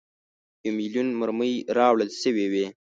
[0.65, 2.65] یو میلیون مرمۍ راوړل سوي وې.